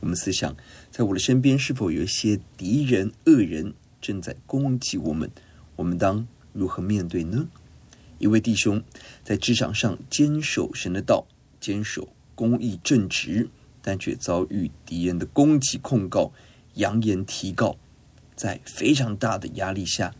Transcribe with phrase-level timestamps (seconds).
[0.00, 0.56] 我们思想，
[0.90, 5.30] 在我的身边，是否有一些敌人、恶人正在攻击我们？
[5.76, 7.46] 我们当如何面对呢？
[8.18, 8.82] 一位弟兄
[9.22, 11.26] 在职场上坚守神的道，
[11.60, 13.48] 坚守公义正直，
[13.80, 16.32] 但却遭遇敌人的攻击控告，
[16.74, 17.76] 扬言提告。
[18.34, 20.14] 在非常大的压力下，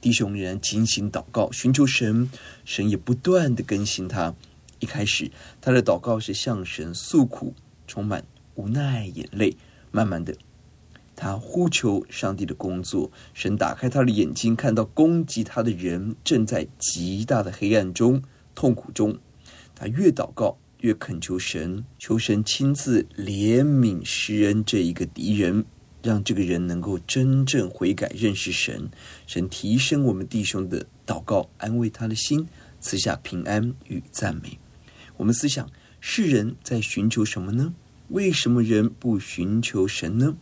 [0.00, 2.30] 弟兄仍然进行祷告，寻求神，
[2.64, 4.34] 神也不断地更新他。
[4.80, 5.30] 一开始，
[5.60, 7.54] 他的祷告是向神诉苦，
[7.86, 8.24] 充满
[8.58, 9.56] 无奈、眼泪。
[9.90, 10.34] 慢慢的，
[11.16, 18.22] 他呼求上帝的工作，神打开他的眼睛，看到攻击他的人正在极大的黑暗中、
[18.54, 19.16] 痛苦中。
[19.74, 25.64] 他越祷告，越恳求神，求神亲自怜悯世人这一个敌人。
[26.00, 28.88] 让这个人能够真正悔改，认识神，
[29.26, 32.46] 神提升我们弟兄的祷告，安慰他的心，
[32.80, 34.58] 赐下平安与赞美。
[35.16, 35.68] 我们思想，
[36.00, 37.74] 世人在寻求什么呢？
[38.08, 40.36] 为什么人不寻求神呢？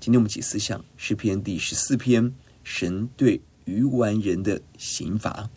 [0.00, 2.32] 今天我们一起思想诗篇第十四篇，
[2.64, 5.48] 神对愚顽人的刑罚。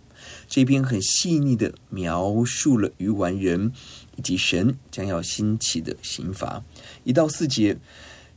[0.48, 3.72] 这篇很细腻地描述了愚顽人
[4.16, 6.64] 以及神将要兴起的刑罚。
[7.04, 7.78] 一到四节。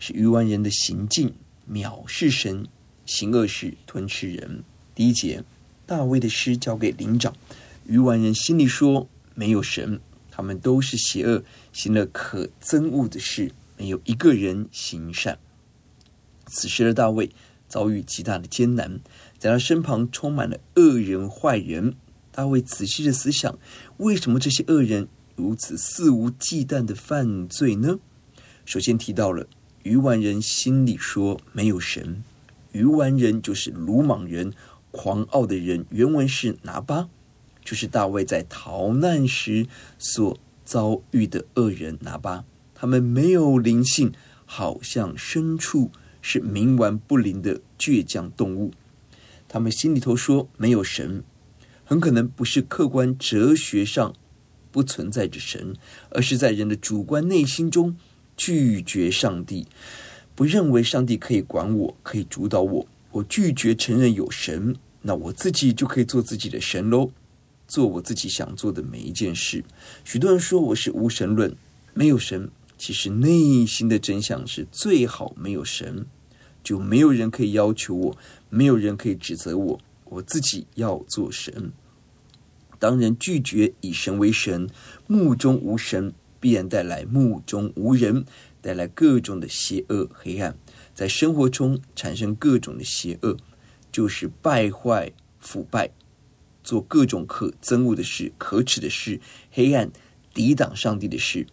[0.05, 1.33] 是愚顽人的行径，
[1.71, 2.67] 藐视神，
[3.07, 4.65] 行恶事，吞吃人。
[4.97, 5.45] 第一节，
[5.87, 7.33] 大卫的诗交给灵长。
[7.87, 10.01] 愚顽人心里说：“没有神，
[10.43, 15.39] 我们都是邪恶，行了可憎恶的事，没有一个人行善。”
[16.51, 17.31] 此时的大卫
[17.69, 18.99] 遭遇极大的艰难，
[19.39, 21.95] 在他身旁充满了恶人坏人。
[22.33, 23.57] 大卫仔细的思想：
[23.99, 28.01] 为什么这些恶人如此肆无忌惮的犯罪呢？
[28.65, 29.47] 首先提到了。
[29.85, 32.25] 愚顽人心里说：“没有神。”
[32.73, 34.53] 愚顽人就是鲁莽人、
[34.91, 35.87] 狂傲的人。
[35.91, 37.09] 原文是拿巴，
[37.65, 39.67] 就是大卫在逃难时
[39.99, 42.45] 所遭遇的恶人拿巴。
[42.75, 44.13] 他们没有灵性，
[44.45, 45.91] 好像牲畜，
[46.21, 48.73] 是冥顽不灵的倔强动物。
[49.49, 51.23] 他们心里头说：“没有神。”
[51.85, 54.15] 很可能不是客观哲学上
[54.71, 55.77] 不存在着神，
[56.11, 57.97] 而是在人的主观内心中。
[58.35, 59.67] 拒绝上帝，
[60.35, 62.87] 不认为上帝可以管我，可以主导我。
[63.11, 67.11] 我拒绝承认有神，那我自己就可以做自己的神喽，
[67.73, 69.65] 做我自己想做的每一件事。
[70.05, 71.57] 许多人说我是无神论，
[71.95, 72.51] 没有神。
[72.77, 76.05] 其实内心的真相是最好没有神，
[76.63, 78.19] 就没有人可以要求我，
[78.51, 81.73] 没有人可以指责我，我自己要做神。
[82.79, 84.69] 当人拒绝以神为神，
[85.07, 86.13] 目中无神。
[86.39, 88.27] 必然带来目中无人，
[88.61, 90.59] 带来各种的邪恶黑暗，
[90.93, 93.37] 在生活中产生各种的邪恶，
[93.93, 95.89] 就是败坏腐败，
[96.63, 99.91] 做各种可憎恶的事、可耻的事、黑暗
[100.35, 101.47] 抵挡上帝的事。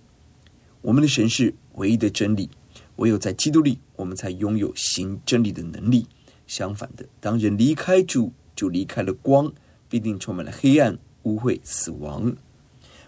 [0.81, 2.49] 我们的神是唯一的真理，
[2.95, 6.05] 唯有在基督里，我们才拥有行真理的能力。
[6.47, 9.53] 相反的，当人离开主，就离开了光，
[9.87, 12.35] 必定充满了黑暗、污秽、死亡。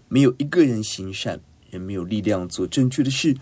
[0.07, 1.41] 没有一个人行善。
[1.71, 3.33] 人没有力量做正确的事，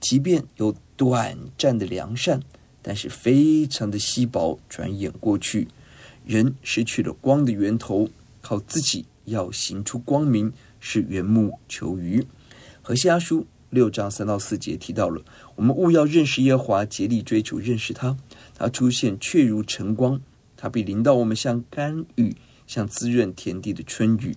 [0.00, 2.42] 即便有短暂的良善，
[2.82, 5.66] 但是非常的稀薄，转眼过去，
[6.30, 8.08] 人失去了光的源头，
[8.40, 12.24] 靠自己要行出光明是缘木求鱼。
[12.82, 15.22] 何西阿书六章三到四节提到了，
[15.56, 18.16] 我们务要认识耶华，竭力追求认识他。
[18.54, 20.20] 他出现却如晨光，
[20.56, 24.36] 他必临到我们像甘雨，像滋润田地的春雨。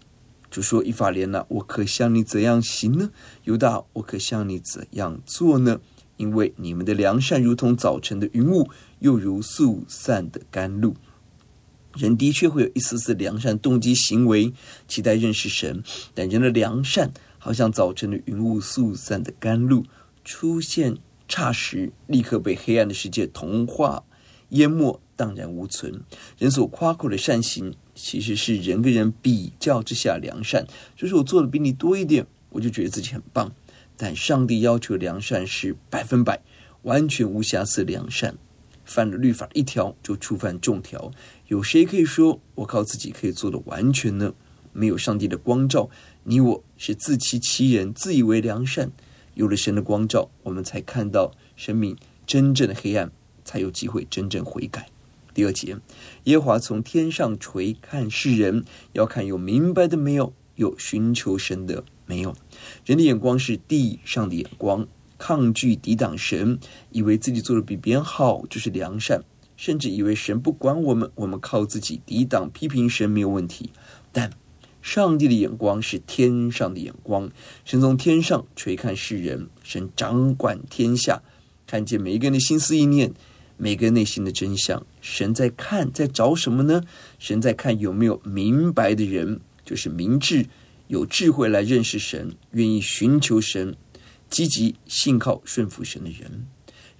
[0.50, 3.12] 主说：“以法莲哪，我可向你怎样行呢？
[3.44, 5.80] 犹大，我可向你怎样做呢？
[6.18, 8.68] 因为你们的良善如同早晨的云雾，
[8.98, 10.96] 又如速散的甘露。
[11.96, 14.54] 人的确会有一丝丝良善动机行为，
[14.88, 15.84] 期待认识神。
[16.14, 19.86] 但人的良善好像早晨的云雾，速散的甘露，
[20.24, 20.98] 出现
[21.28, 24.04] 差时立刻被黑暗的世界同化、
[24.50, 26.02] 淹没、荡然无存。
[26.38, 33.54] 人所夸口的善行，其实是人跟人比较之下良善，就是我做的比你多一点，我就觉得自己很棒。
[33.96, 36.42] 但上帝要求良善是百分百、
[36.82, 38.36] 完全无瑕疵良善，
[38.84, 41.12] 犯了律法一条就触犯众条。
[41.54, 44.34] 有谁可以说我靠自己可以做的完全呢？
[44.72, 45.88] 没有上帝的光照，
[46.24, 48.92] 你我是自欺欺人，自以为良善。
[49.36, 51.96] 有了神的光照，我们才看到生命
[52.26, 53.12] 真正的黑暗，
[53.46, 54.88] 才有机会真正悔改。
[55.36, 55.78] 第二节，
[56.24, 62.36] 耶华从天上垂看世人，要看有明白的没有，有寻求神的没有。
[62.84, 64.88] 人的眼光是地上的眼光，
[65.20, 66.58] 抗拒抵挡神，
[66.90, 69.24] 以为自己做的比别人好就是良善，
[69.64, 73.70] 甚至以为神不管我们，我们靠自己抵挡批评神没有问题。
[74.12, 74.30] 但
[74.82, 77.32] 上帝的眼光是天上的眼光，
[77.64, 81.24] 神从天上垂看世人，神掌管天下，
[81.66, 83.14] 看见每一个人的心思意念，
[83.56, 84.86] 每个人内心的真相。
[85.00, 86.84] 神在看，在找什么呢？
[87.18, 90.46] 神在看有没有明白的人，就是明智。
[90.90, 93.78] 有智慧来认识神，愿意寻求神，
[94.30, 96.48] 积极信靠顺服神的人。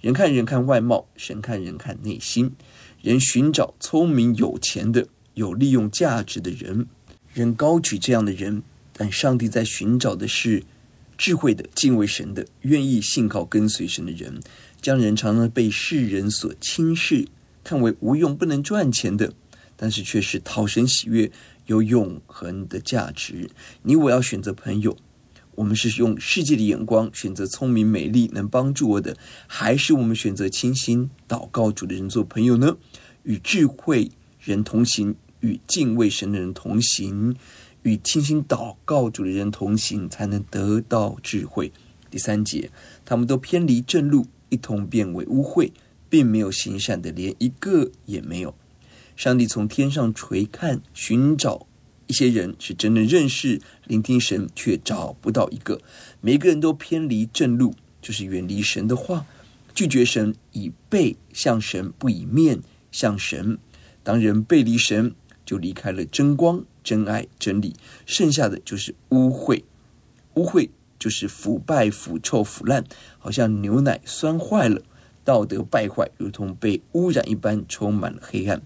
[0.04, 2.52] 人看人看外貌，神看人看内心。
[3.00, 6.86] 人寻找聪明有钱的，有利用价值的人。
[7.32, 8.62] 人高举这样的人，
[8.92, 10.62] 但上帝在寻找的是
[11.16, 14.38] 智慧的、敬畏神的、愿意信靠跟随神的人。
[14.82, 17.26] 这样人常常被世人所轻视，
[17.62, 19.32] 看为无用、不能赚钱的，
[19.74, 21.32] 但是却是讨神喜悦。
[21.64, 23.48] 有永恒的价值。
[23.84, 24.94] 你我要选择朋友，
[25.56, 29.16] 我们是用世界的眼光选择聪明美丽能帮助我的，
[29.46, 32.76] 还是我们选择清心祷告主的人做朋友呢？
[33.22, 34.10] 与智慧
[34.40, 37.34] 人同行，与敬畏神的人同行，
[37.82, 41.72] 与清心祷告主的人同行，才能得到智慧。
[42.10, 42.70] 第三节，
[43.04, 45.70] 他们都偏离正路，一同变为污秽，
[46.08, 48.54] 并没有行善的，连一个也没有。
[49.16, 51.66] 上帝从天上垂看，寻找
[52.06, 55.80] 一些人是真的认识、聆听神，却找不到一个。
[56.20, 59.26] 每个人都偏离正路，就是远离神的话，
[59.74, 62.60] 拒绝神，以背向神，不以面
[62.92, 63.58] 向神。
[64.02, 65.14] 当人背离神，
[65.46, 67.74] 就离开了真光、真爱、真理，
[68.04, 69.62] 剩下的就是污秽。
[70.34, 70.68] 污秽
[70.98, 72.84] 就是腐败、腐臭、腐烂，
[73.18, 74.82] 好像牛奶酸坏了，
[75.24, 78.60] 道德败坏，如同被污染一般，充满了黑暗。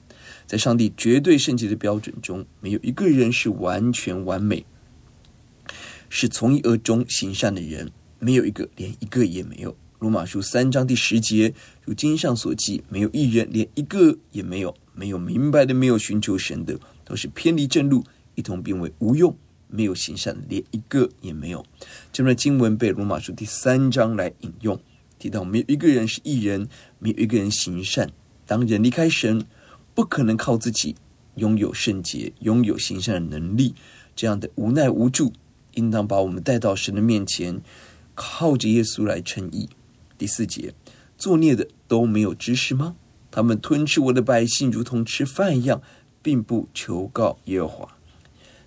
[0.46, 4.64] 在上帝绝对圣洁的标准中，没有一个人是完全完美，
[6.08, 9.76] 是从一而终行善的人，没有一个，连一个也没有。
[9.98, 11.52] 罗马书三章第十节，
[11.84, 14.74] 如经上所记，没有一人，连一个也没有。
[14.94, 18.04] 没有明白的，没有寻求神的，都是偏离正路，
[18.34, 19.36] 一同变为无用。
[19.68, 21.64] 没有行善的，连一个也没有。
[22.12, 24.80] 这段经文被罗马书第三章来引用，
[25.18, 28.10] 提到没有一个人是义人，没有一个人行善。
[28.46, 29.44] 当人离开神。
[29.98, 30.94] 不可能靠自己
[31.34, 33.74] 拥有圣洁、拥有行善的能力，
[34.14, 35.32] 这样的无奈无助，
[35.74, 37.60] 应当把我们带到神的面前，
[38.14, 39.68] 靠着耶稣来称义。
[40.16, 40.72] 第四节，
[41.16, 42.94] 作孽的都没有知识吗？
[43.32, 45.82] 他们吞吃我的百姓，如同吃饭一样，
[46.22, 47.96] 并不求告耶和华。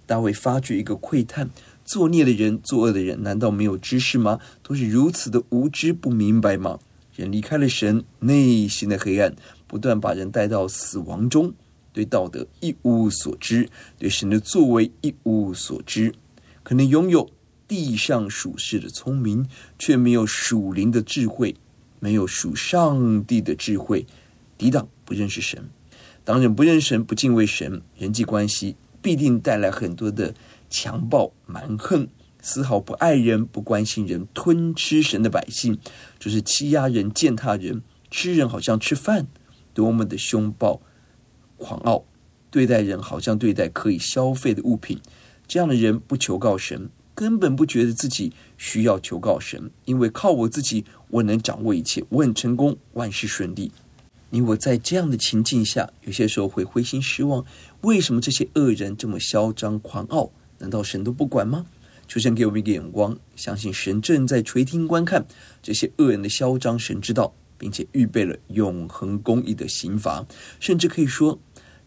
[0.06, 1.50] 大卫发觉一个窥探：
[1.86, 4.42] 作孽的人、作恶的人，难道没有知识吗？
[4.62, 6.80] 都是如此的无知、不明白吗？
[7.16, 9.36] 人离开了神，内心的黑暗。
[9.68, 11.54] 不断把人带到死亡中，
[11.94, 16.14] 对道德一无所知，对神的作为一无所知，
[16.62, 17.30] 可能拥有
[17.70, 19.48] 地上属世的聪明，
[19.80, 21.56] 却没有属灵的智慧，
[22.02, 24.06] 没有属上帝的智慧，
[24.58, 25.70] 抵挡不认识神。
[26.26, 30.34] 当人不认神，不敬畏神，人际关系必定带来很多的
[30.70, 32.06] 强暴、蛮横，
[32.42, 35.78] 丝毫不爱人、不关心人，吞吃神的百姓，
[36.20, 39.28] 就是欺压人、践踏人，吃人好像吃饭。
[39.74, 40.82] 多么的凶暴、
[41.56, 42.04] 狂傲，
[42.50, 45.00] 对待人好像对待可以消费的物品。
[45.48, 53.72] 这样的人不求告神，根本不觉得自己需要求告神，因为靠我自己，我能掌握一切，我很成功，万事顺利。
[54.30, 57.46] 你我在这样的情境下，有些时候会灰心失望。
[57.82, 60.32] 为什么这些恶人这么嚣张狂傲？
[60.60, 61.66] 难道神都不管吗？
[62.12, 65.26] 求神给我们一个眼光，相信神正在垂听观看
[65.64, 67.34] 这些恶人的嚣张，神知道。
[67.58, 70.26] 并且预备了永恒公义的刑罚，
[70.60, 71.40] 甚至可以说，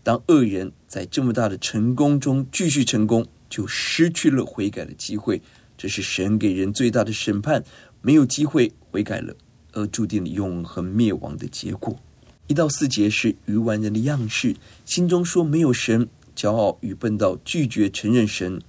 [0.05, 5.43] 当恶人在这么大的成功中继续成功，就失去了悔改的机会。
[5.77, 7.65] 这是神给人最大的审判，
[8.01, 9.35] 没有机会悔改了，
[9.73, 11.99] 而注定了永恒灭亡的结果。
[12.47, 14.55] 一到四节是愚顽人的样式，
[14.85, 18.63] 心中说没有神，骄傲与笨到，拒绝承认神，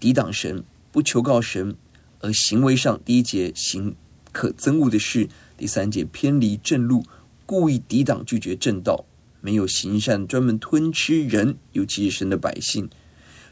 [0.00, 1.76] 抵挡神，不求告神，
[2.20, 3.94] 而行为上第一节行
[4.32, 5.28] 可憎恶的事。
[5.56, 7.04] 第三节偏离正路，
[7.44, 9.04] 故意抵挡拒绝正道，
[9.42, 12.88] 没有行善，专门吞吃人，尤其是神的百姓。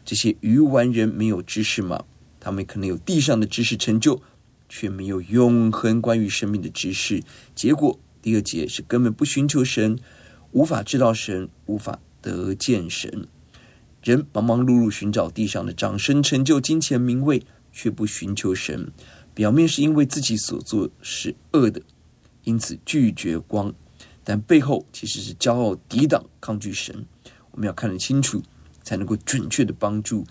[0.07, 2.07] 这些愚顽人没有知识吗？
[2.41, 4.23] 他们可能有地上的知识成就，
[4.71, 7.23] 却没有永恒关于生命的知识。
[7.55, 9.99] 结果第二节是根本不寻求神，
[10.53, 13.29] 无法知道神，无法得见神。
[14.09, 18.91] 人忙忙碌碌寻找地上的掌声、成就、金钱、名位，却不寻求神。
[19.35, 21.83] 表面是因为自己所做是恶的，
[22.45, 23.75] 因此拒绝光，
[24.25, 27.05] 但背后其实是骄傲、抵挡、抗拒神。
[27.51, 28.43] 我们要看得清楚，
[28.83, 30.27] 才能够准确的帮助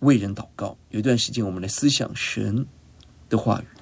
[0.00, 0.76] 为人祷告。
[0.90, 2.66] 有一段时间，我们来思想神
[3.30, 3.77] 的话语。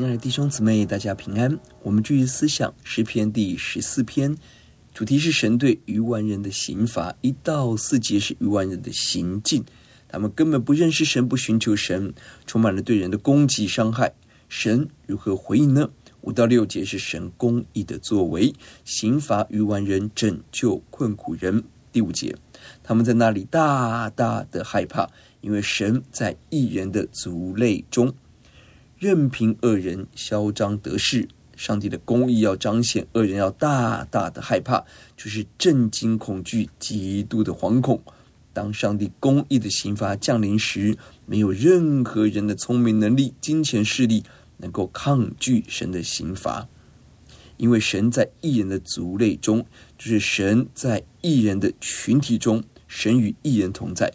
[0.00, 1.60] 亲爱的弟兄姊妹，大家平安。
[1.82, 4.34] 我们继续思想诗篇第十四篇，
[4.94, 7.14] 主题是神对愚顽人的刑罚。
[7.20, 9.62] 一到四节是愚顽人的行径，
[10.08, 12.14] 他们根本不认识神，不寻求神，
[12.46, 14.14] 充满了对人的攻击伤害。
[14.48, 15.90] 神如何回应呢？
[16.22, 18.54] 五到六节是神公义的作为，
[18.86, 21.62] 刑罚愚顽人，拯救困苦人。
[21.92, 22.34] 第五节，
[22.82, 25.10] 他们在那里大大的害怕，
[25.42, 28.14] 因为神在义人的族类中。
[29.00, 31.26] 任凭恶人嚣张得势，
[31.56, 34.84] 上帝的公义要彰显，恶人要大大的害怕，
[35.16, 38.02] 就是震惊、恐惧、极度的惶恐。
[38.52, 44.22] 当上帝公义的刑罚降临时，没有任何人的聪明能力、金钱势力
[44.58, 46.68] 能够抗拒神的刑罚，
[47.56, 49.64] 因为神在义人的族类中，
[49.96, 54.12] 就是神在义人的群体中，神与义人同在。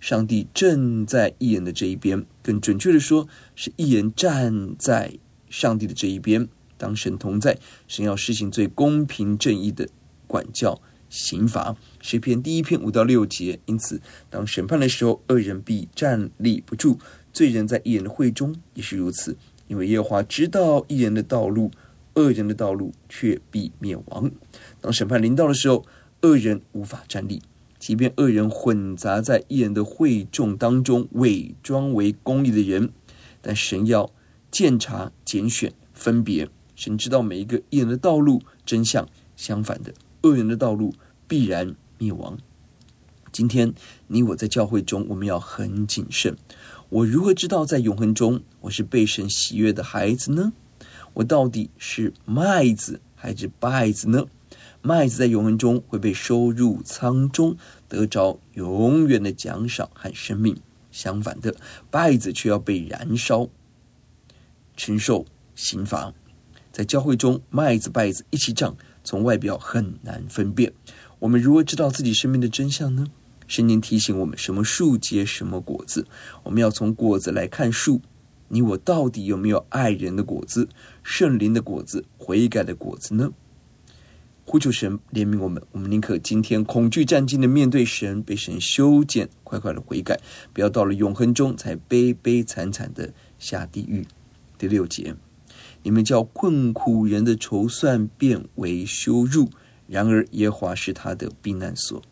[0.00, 6.48] 上帝正在义人的这一边，更准确的说，是义人站在上帝的这一边。
[6.76, 9.88] 当神同在，神要施行最公平正义的
[10.28, 11.76] 管教刑罚。
[12.00, 14.00] 诗篇第一篇五到六节，因此
[14.30, 16.96] 当审判的时候，恶人必站立不住；
[17.32, 19.36] 罪人在义人的会中也是如此，
[19.66, 21.72] 因为耶和华知道义人的道路，
[22.14, 24.30] 恶人的道路却必灭亡。
[24.80, 25.84] 当审判临到的时候，
[26.22, 27.42] 恶人无法站立。
[27.78, 32.90] 即便恶人混杂在义人的会众当中，伪装为公义的人，
[33.40, 34.10] 但神要
[34.50, 36.48] 鉴察、拣选、分别。
[36.74, 40.94] 神知道每一个义人的道路真相，相反的，恶人的道路
[41.26, 42.38] 必然灭亡。
[43.32, 43.72] 今天
[44.08, 46.36] 你我在教会中，我们要很谨慎。
[46.88, 50.52] 我如何知道在永恒中我是被神喜悦的孩子呢？
[51.14, 54.26] 我到底是麦子还是稗子呢？
[54.80, 57.56] 麦子在永恒中会被收入仓中，
[57.88, 60.54] 得着永远的奖赏和生命；
[60.90, 61.54] 相反的，
[61.90, 63.48] 稗子却要被燃烧，
[64.76, 66.14] 承受刑罚。
[66.70, 70.72] 在教会中，麦子、稗子一起长，从外表很难分辨。
[71.18, 73.08] 我们如何知道自己生命的真相呢？
[73.48, 76.06] 圣经提醒我们：什么树结什么果子，
[76.44, 78.00] 我们要从果子来看树。
[78.50, 80.68] 你我到底有没有爱人的果子、
[81.02, 83.32] 圣灵的果子、悔改的果子呢？
[84.48, 90.18] 呼求神怜悯我们，我们宁可今天恐惧战兢的面对神，被神修剪，快快的悔改，
[90.54, 94.06] 不要到了永恒中才悲悲惨惨的下地狱。
[94.56, 95.14] 第六节，
[95.82, 99.50] 你们叫困苦人的筹算变为羞辱，
[99.86, 102.02] 然而耶和华是他的避难所。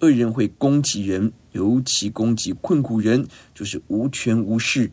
[0.00, 4.90] 恶人会攻击人，尤其攻击困苦人，就是无权无势。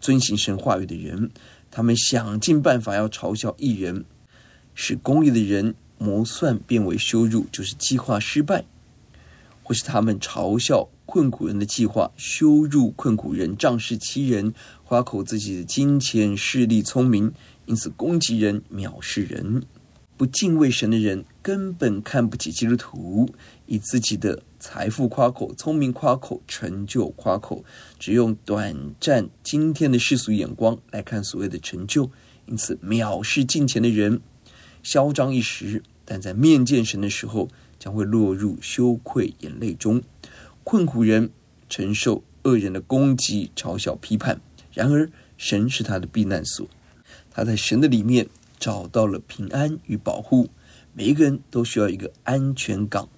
[0.00, 1.30] 遵行神话语的人，
[1.70, 4.06] 他们想尽办法要嘲笑异人，
[4.74, 8.62] 使公义的人谋算变为羞辱，就是计划失败；
[9.62, 14.52] 或是他们嘲笑困苦人的计划，羞辱困苦人，仗势欺人，
[14.84, 17.32] 夸口自己的金钱、势力、聪明，
[17.66, 19.62] 因此攻击人、藐视人。
[20.16, 23.30] 不敬畏神的人根本看不起基督徒，
[23.66, 27.64] 以自己的财富夸口、聪明夸口、成就夸口，
[28.00, 32.10] 只用短暂今天的世俗眼光来看所谓的成就，
[32.46, 34.20] 因此藐视金钱的人，
[34.90, 40.00] 嚣张一时，但在面见神的时候，将会落入羞愧眼泪中。
[40.64, 41.28] 困苦人
[41.68, 44.40] 承受恶人的攻击、嘲笑、批判，
[44.72, 46.66] 然而神是他的避难所，
[47.30, 48.28] 他在神的里面。
[48.60, 50.48] 找到了平安与保护，
[50.92, 53.08] 每一个人都需要一个安全港、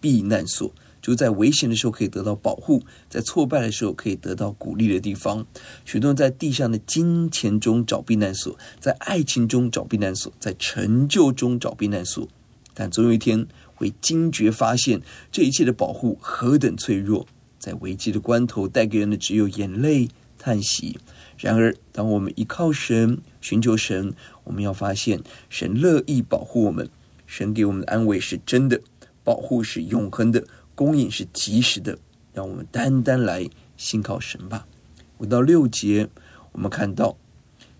[0.00, 0.72] 避难所，
[1.06, 5.46] 就在危险的时候可以得到保护，在挫败的时候可以得到鼓励的地方。
[5.84, 12.26] 许多人在地上的金钱中找避难所，在爱情中找避难所，在成就中找避难所，
[12.74, 15.00] 但总有一天会惊觉发现，
[15.30, 17.28] 这一切的保护何等脆弱，
[17.60, 20.08] 在危机的关头带给人的只有眼泪、
[20.40, 20.98] 叹息。
[21.38, 26.90] 然而，当我们依靠神、寻求神，我们要发现神乐意保护我们。
[27.26, 28.80] 神给我们的安慰是真的，
[29.22, 30.44] 保护是永恒的，
[30.76, 31.98] 供应是及时的。
[32.32, 34.68] 让我们单单来信靠神吧。
[35.16, 36.10] 五到六节，
[36.52, 37.16] 我们看到，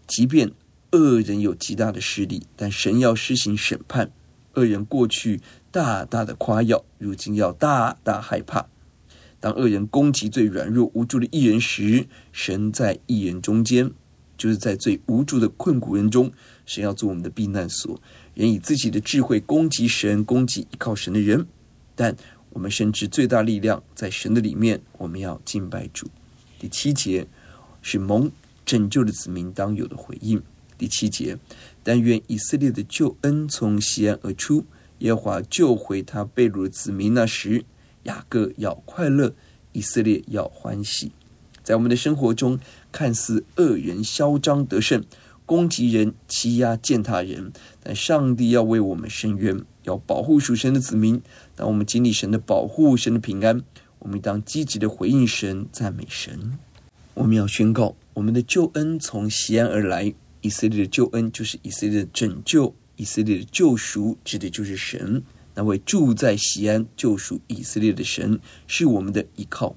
[0.06, 0.50] 即便
[0.92, 4.10] 恶人有极大的势力，但神要施行审判。
[4.54, 8.66] 恶人过去大大的夸耀，如今要大大害怕。
[9.38, 13.90] 当恶人攻击最软弱无助的一人时，神在一人中间，
[14.38, 16.32] 就是在最无助的困苦人中，
[16.64, 18.00] 神要做我们的避难所。
[18.32, 21.46] 人以自己的智慧攻击神，攻击依靠神的人，
[21.94, 22.16] 但
[22.56, 24.80] 我们深知最大力量在神的里面。
[24.96, 26.08] 我们要敬拜主。
[26.58, 27.26] 第七节
[27.82, 28.32] 是蒙
[28.64, 30.42] 拯救的子民当有的回应。
[30.78, 31.36] 第七节，
[31.82, 34.64] 但愿以色列的救恩从西安而出，
[35.00, 37.66] 耶和华救回他被掳的子民那时。
[38.04, 39.34] 雅各要快乐，
[39.72, 41.12] 以色列要欢喜。
[41.62, 42.58] 在我们的生活中，
[42.90, 45.04] 看似恶人嚣张得胜，
[45.44, 51.20] 攻击人、欺压践踏人，但上帝要为我们伸冤，要保护属神的子民。
[51.56, 53.60] 当我们经历神的保护、神的平安，
[53.98, 56.56] 我们当积极的回应神、赞美神。
[57.14, 60.14] 我们要宣告：我们的救恩从西安而来。
[60.42, 65.20] 以色列的救恩就是以色列的拯救，以色列的救赎指的就是神。
[65.54, 68.38] 那位住在西安救赎以色列的神
[68.68, 69.74] 是我们的依靠，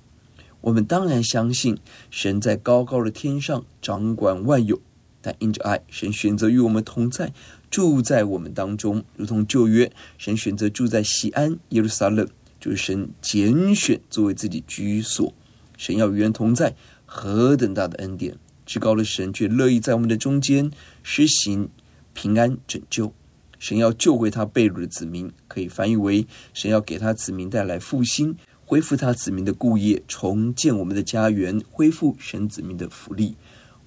[0.62, 1.80] 我们当然相信
[2.12, 4.80] 神在高高的天上掌管万有，
[5.22, 7.34] 但因着爱，神选择与我们同在，
[7.69, 12.27] 住在我们当中，如同旧约，神选择住在西安耶路撒冷，
[12.60, 15.34] 就是神拣选作为自己居所。
[15.77, 18.38] 神要与人同在，何等大的恩典！
[18.65, 20.69] 至高的神却乐意在我们的中间
[21.01, 21.69] 施行
[22.13, 23.13] 平安拯救。
[23.58, 33.36] 神要救回他被掳的子民，可以翻译为神要给他子民带来复兴，恢复他子民的故业，重建我们的家园，恢复神子民的福利。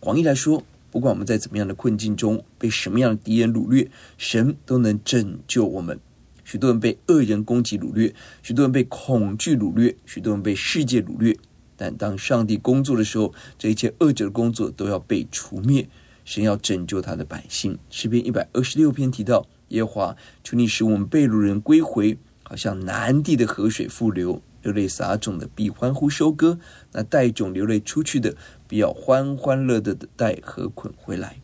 [0.00, 0.62] 广义来说，
[0.92, 5.98] 不管我们在怎么样的困境中，被什么样的敌人掳掠，神都能拯救我们。
[6.44, 11.36] 许多人被恶人攻击掳掠，许多人被恐惧掳掠，许多人被世界掳掠。
[11.76, 15.88] 但当上帝工作的时候，这一切恶者的工作都要被除灭。
[16.24, 17.76] 神要拯救他的百姓。
[17.90, 19.48] 诗篇一百二十六篇提到。
[19.68, 24.42] 耶和华，求你使我们被掳人归回，好像南地的河水复流。
[24.62, 26.58] 流泪撒种的必欢呼收割，
[26.92, 31.36] 那带种流泪出去的，必要欢欢乐乐的带禾捆回来。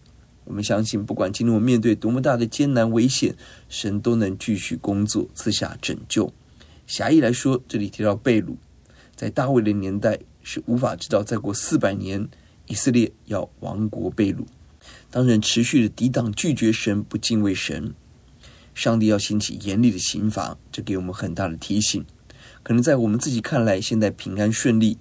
[0.44, 3.34] 我们相信，不管今天我们面对多么大的艰难危险，
[3.68, 6.32] 神都能继续工作，赐下拯救。
[6.86, 8.54] 狭义来说，这里提到被掳，
[9.14, 12.26] 在大卫的年代，是无法知道再过四百年
[12.66, 14.46] 以色列要亡国被掳。
[15.10, 17.92] 当人持续的抵挡、拒绝神、不敬畏神，
[18.74, 22.02] 上帝要兴起严厉的刑罚，这给我们很大的提醒。
[22.68, 24.98] 可能在我们自己看来，现在平安顺利、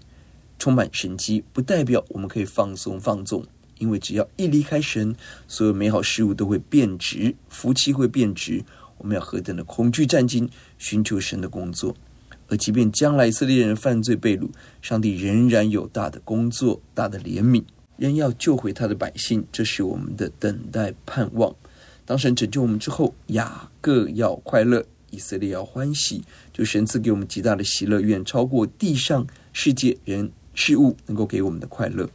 [0.57, 3.45] 充满神迹，不代表我们可以放松放纵。
[3.77, 5.13] 因为只要一离开神，
[5.49, 8.63] 所有美好事物都会变质，福气会变质。
[8.97, 11.93] 我们要何等的恐惧战兢，寻求神的工作。
[12.47, 14.47] 而即便将来以色列人犯罪被掳，
[14.81, 17.65] 上帝仍然有大的工作、大的怜悯，
[17.97, 19.45] 仍要救回他的百姓。
[19.51, 21.53] 这是我们的等待盼望。
[22.05, 32.09] 当神拯救我们之后，雅各要快乐，以色列要欢喜，就神赐给我们极大的喜乐，远超过地上世界人事物能够给我们的快乐。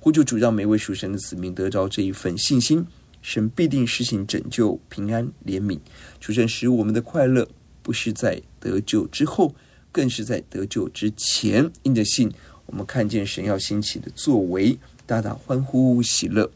[0.00, 2.86] 呼求主，让每位属神的子民得着这一份信心，
[3.20, 5.78] 神必定施行拯救、平安、怜悯。
[6.20, 7.48] 主神使我们的快乐，
[7.82, 9.54] 不是在得救之后，
[9.90, 11.70] 更是在得救之前。
[11.82, 12.32] 因着信，
[12.66, 16.50] 我们看见神要兴起的作为，大大欢呼喜乐。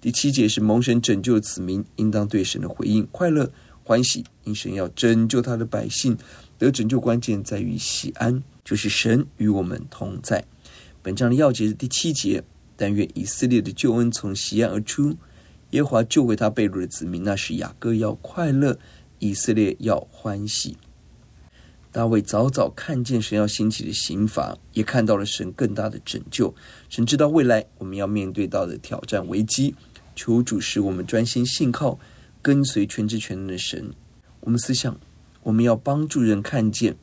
[0.00, 3.50] 第七节是蒙神拯救子民，应当对神的回应快乐
[3.82, 6.16] 欢喜，因神要拯救他的百姓。
[6.58, 10.44] 得拯救关键在于喜安，就是神与我们同在。
[11.02, 12.42] 本章的要节是第七节。
[12.80, 15.16] 但愿以色列的救恩从西安而出，
[15.70, 18.78] 耶和华救回他被掳的子民，那时雅各要快乐，
[19.18, 20.76] 以色列要欢喜。
[21.90, 26.54] 大卫早早看见神要兴起的刑罚，也看到了神更大的拯救。
[26.88, 29.74] 神知道未来我们要面对到的挑战危机，
[30.14, 31.98] 求主使我们专心信靠、
[32.40, 33.92] 跟随全知全能的神。
[34.48, 34.98] 我们思想，
[35.42, 36.96] 我们要帮助人看见，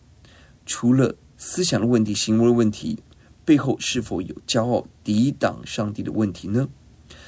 [0.65, 2.97] 除了思想的问题、行为的问题。
[3.45, 6.67] 背后是否有骄傲抵挡上帝的问题呢？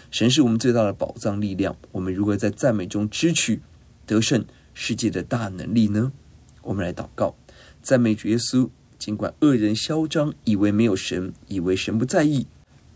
[0.10, 3.62] 神是我们最大的宝藏力量，我们如何在赞美中支取
[4.08, 6.12] 得胜世界的大能力呢？
[6.64, 7.36] 我们来祷告，
[7.84, 8.68] 赞美主耶稣。
[8.98, 12.48] 尽管恶人嚣张，以为没有神，以为神不在意，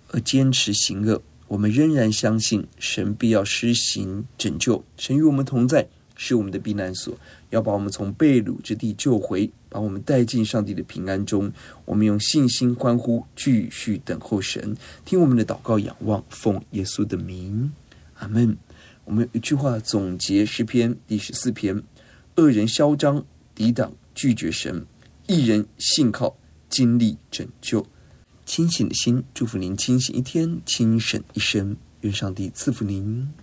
[0.07, 4.83] 而坚持行恶，我们仍然相信神必要施行拯救。
[4.97, 5.87] 神与我们同在。
[6.23, 7.17] 是我们的避难所，
[7.49, 11.51] 要把我们从被掳之地救回，把我们带进上帝的平安中。
[11.83, 17.71] 我们用信心欢呼，继续等候神，听我们的祷告，仰望，奉耶稣的名，
[18.19, 18.55] 阿门。
[19.03, 21.81] 我们有一句话总结诗篇第十四篇：
[22.35, 24.85] 恶人嚣张，抵挡，拒绝神；
[25.25, 26.37] 一人信靠，
[26.69, 27.83] 经历拯救。
[28.45, 31.75] 清醒的心，祝福您清醒一天，清醒一生。
[32.01, 33.40] 愿上帝赐福您。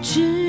[0.00, 0.47] 只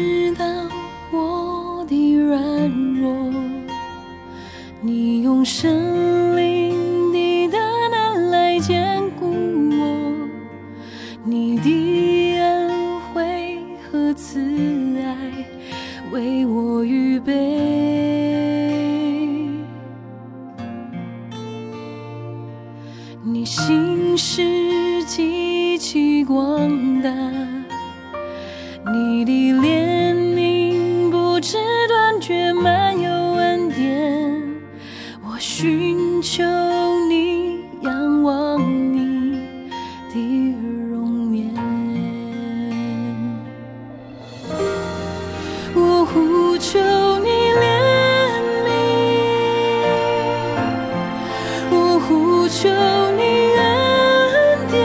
[52.52, 52.68] 求
[53.12, 53.22] 你
[53.56, 54.82] 恩典，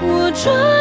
[0.00, 0.75] 我转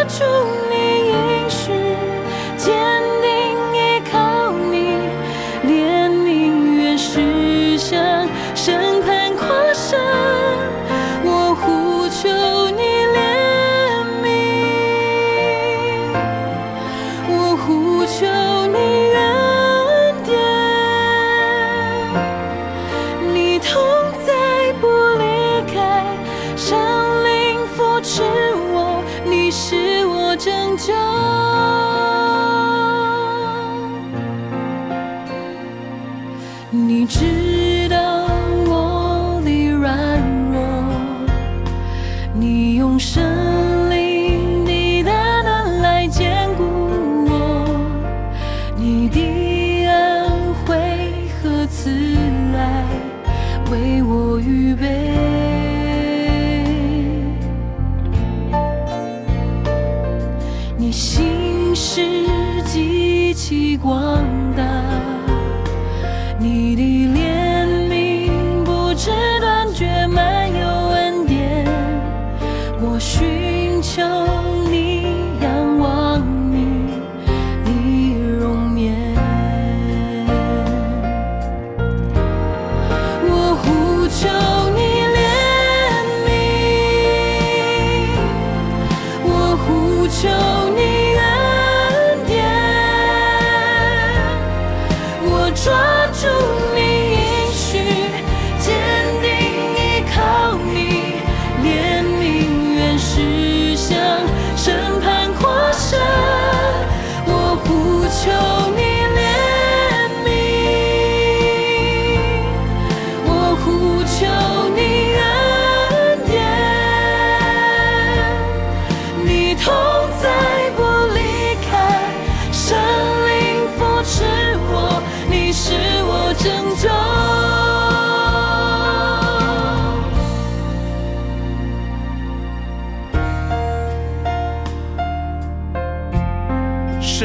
[48.88, 49.20] 你的
[49.88, 50.76] 恩惠
[51.42, 51.90] 和慈
[52.56, 52.86] 爱，
[53.72, 55.15] 为我预备。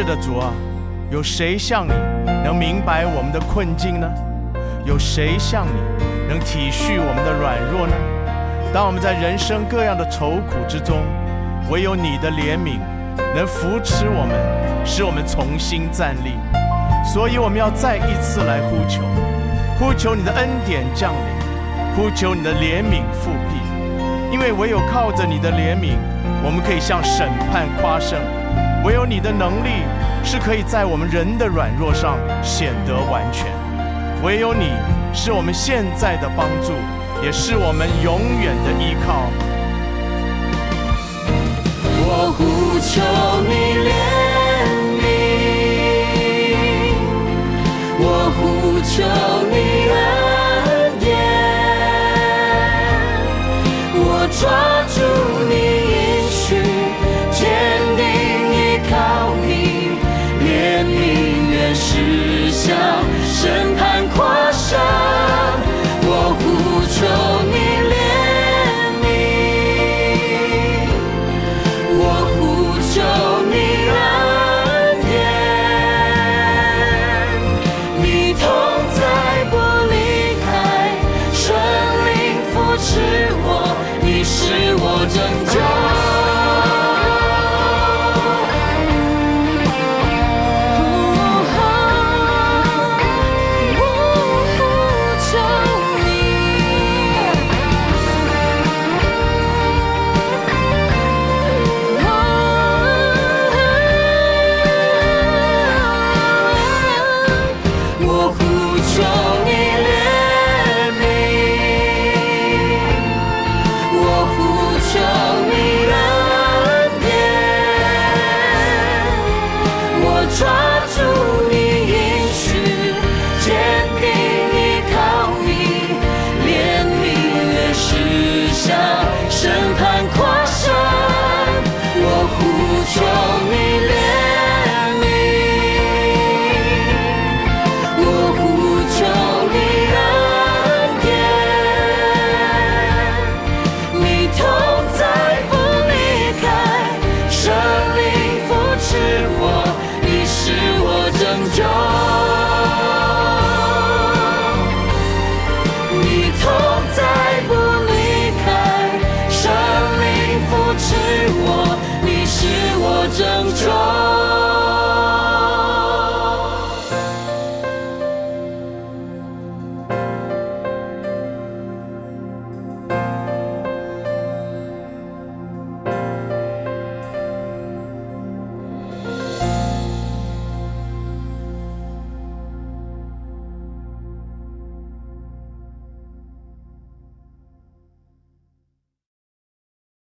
[0.01, 0.51] 是的，主啊，
[1.11, 1.93] 有谁像你
[2.43, 4.09] 能明白我们的困境呢？
[4.87, 5.79] 有谁像你
[6.27, 7.93] 能体恤我们的软弱呢？
[8.73, 11.03] 当我们在人生各样的愁苦之中，
[11.69, 12.79] 唯有你的怜悯
[13.37, 16.33] 能扶持我们，使我们重新站立。
[17.05, 19.03] 所以我们要再一次来呼求，
[19.79, 25.93] 呼求你的恩典降临，呼求你的怜悯复辟，因为唯有靠着你的怜悯，
[26.43, 28.19] 我们可以向审判夸胜；
[28.85, 29.83] 唯有你的能力
[30.25, 33.47] 是可以在我们人的软弱上显得完全
[34.25, 34.71] 唯有你
[35.13, 36.73] 是我们现在的帮助
[37.23, 39.31] 也是我们永远的依靠。
[42.13, 42.41] 我呼
[42.81, 43.01] 求
[43.47, 43.53] 你
[43.87, 43.91] 怜
[45.01, 45.03] 悯
[47.99, 48.05] 我
[48.37, 48.41] 呼
[48.81, 48.91] 求
[49.51, 49.55] 你